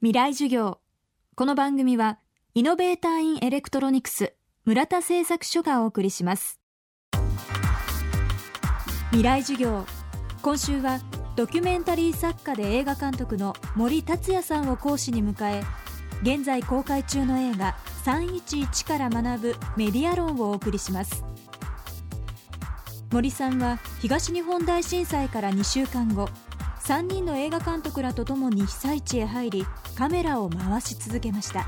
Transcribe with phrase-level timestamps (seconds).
[0.00, 0.78] 未来授業。
[1.34, 2.20] この番組は
[2.54, 4.32] イノベーターインエレクトロニクス
[4.64, 6.60] 村田製作所がお送りします。
[9.10, 9.84] 未来授業。
[10.40, 11.00] 今週は
[11.34, 15.64] ドキュメンタリー作家で映画監督の森達也さんを講師に迎え
[16.22, 21.24] 現在公開中の映画311から学ぶメディア論をお送りします。
[23.10, 26.28] 森さんは東日本大震災から2週間後
[26.88, 31.66] 3人の映画監督らとともに被災地へ入りカメラを回し続けました。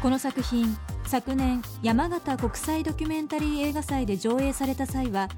[0.00, 5.28] この作品昨年山形国際ドキュメンタリー映画祭で上映された際は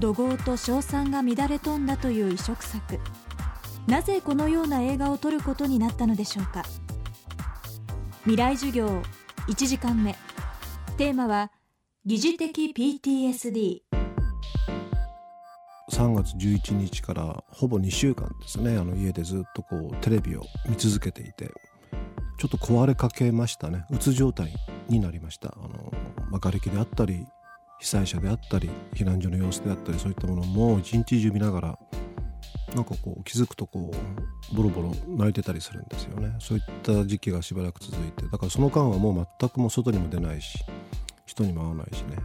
[0.00, 2.98] 怒号と称賛が乱れ飛んだという異色作。
[3.86, 6.64] なぜこのような映画を撮ることになったのでしょうか。
[8.22, 9.00] 未来授業
[9.46, 10.16] 1時間目。
[10.96, 11.52] テーマは
[12.04, 13.82] 疑似的 PTSD
[15.90, 18.78] 3月11日からほぼ2週間ですね。
[18.78, 21.50] あの家でずっとこうテレビを見続けていて
[22.38, 23.84] ちょっと壊れかけましたね。
[23.90, 24.54] うつ状態
[24.88, 25.54] になりました。
[25.56, 25.92] あの、
[26.30, 27.26] まあ、瓦礫であったり
[27.80, 31.78] 被災者であったり避難所の様子であったりそういったものも一日中見ながら
[32.74, 36.36] なんかこう気づくとこうボロボロ泣いてたりするんですよね。
[36.38, 38.26] そういった時期がしばらく続いて。
[38.26, 40.64] だからその間はもう全くも外にも出ないし
[41.26, 42.16] 人にも会わないしね。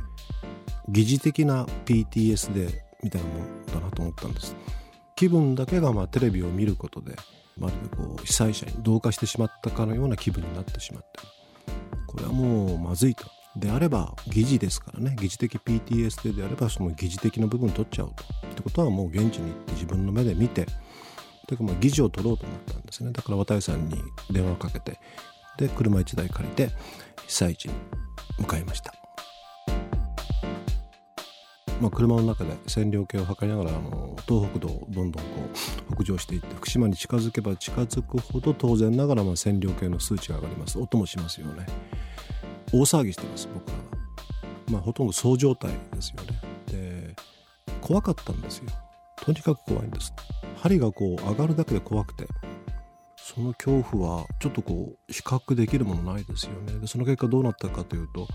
[0.87, 4.55] 疑似的な PTS でみたいなもんだなと思ったんです。
[5.15, 7.15] 気分だけがまあテレビを見ることで
[7.55, 11.19] まるでこう被災者に同化してしまったかのような気分になってしまって
[12.07, 13.25] これはもうまずいと。
[13.55, 15.15] であれば疑似ですからね。
[15.17, 18.23] 疑似的 PTSD であればその疑似的な部分取っちゃおうと。
[18.47, 20.65] ってことはもう現地に行って自分の目で見て
[21.47, 23.11] というかまあ疑似を取ろうと思ったんですね。
[23.11, 24.99] だから渡さんに電話をかけて
[25.57, 26.71] で車1台借りて
[27.27, 27.75] 被災地に
[28.39, 29.04] 向かいました。
[31.81, 35.29] まあ、車の中で線量計を測りながらあの東北道をどんどんこ
[35.89, 40.79] う北上していって福島に近づけば近づくほど当然ながらまあ線量計の数値が上がります。
[40.79, 41.65] 音もしますよね。
[42.71, 43.83] 大騒ぎしてます僕らは、
[44.71, 46.39] まあ、ほとんどそう状態ですよね。
[46.67, 47.15] で
[47.81, 48.65] 怖かったんですよ。
[49.17, 50.13] とにかく怖いんです。
[50.57, 52.27] 針がこう上がるだけで怖くて
[53.17, 56.79] その恐怖はちょっとこう比較できるものないですよね。
[56.79, 58.27] でその結果どうなったかというと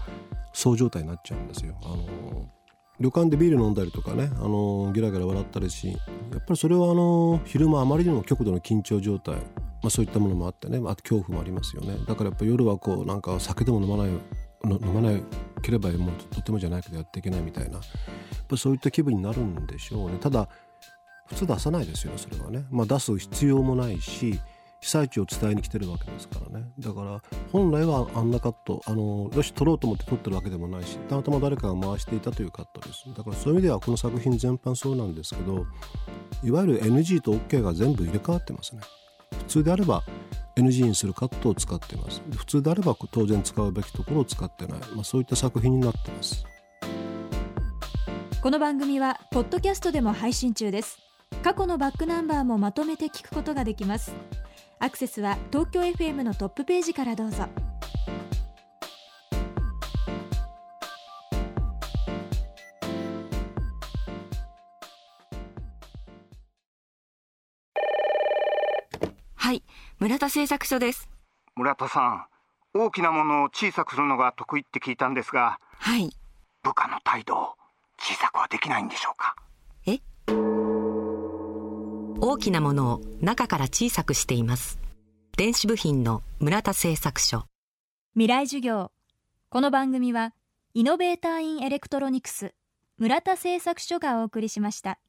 [0.53, 1.75] そう状態になっちゃうんですよ。
[1.83, 2.51] あの
[3.01, 5.95] 旅館でビール飲んだりとかね、あのギラギラ笑ったりしや
[6.37, 9.43] っぱりそれはあの昼間あまりにも極度の緊張状態、ま
[9.85, 11.97] あ、そういったものもあってねあ恐怖もありますよね。
[12.07, 14.09] だからやっぱ夜はこうなんか酒でも飲まない
[14.65, 15.19] 飲まな
[15.63, 17.77] ければもうとてもじゃないけどやっていけないみたいな。
[17.77, 17.83] やっ
[18.47, 20.19] ぱそういった気分になるんでしょうね。
[20.21, 20.49] ただ
[21.31, 24.41] 普通出さないですよねそれはね、まあ、出す必要もないし
[24.81, 26.67] 被災地を伝えに来てるわけですからね。
[26.79, 33.05] だから本来はあんなカットあのよし撮ろうと思って撮ってるわけでもないしたまたま誰かが回していたというカットです。
[33.15, 35.67] だからそういう意味ではこの作品全般そうなんですけど
[36.43, 38.81] いわゆる NG と OK が全部入れ替わってますね。
[39.39, 40.03] 普通であれば
[40.57, 42.23] NG にするカットを使ってます。
[42.37, 46.45] 普通であれば当然使うべきところを使ってない、まあ、そういった作品になってます。
[48.43, 50.99] この番組はポッドキャストでも配信中です。
[51.43, 54.15] 過去のバックナンバーもまとめて聞くことができます。
[54.83, 57.47] アクセスは東京 FM のトップページからどうぞ。
[69.37, 69.63] はい
[69.99, 71.11] 村田製作所です。
[71.57, 72.27] 村田さん
[72.73, 76.11] 大きなものを小さくするのが得意って聞いたんですがはい。
[76.63, 77.55] 部下の態度を
[77.99, 79.35] 小さくはできないんでしょうか？
[79.37, 79.50] え
[82.23, 84.79] 大きなものを中から小さくしています。
[85.39, 87.47] 電子部品の村田製作所。
[88.13, 88.93] 未来授業。
[89.49, 90.35] この番組は
[90.75, 92.53] イノベーターインエレクトロニクス
[92.99, 95.01] 村田製作所がお送りしました。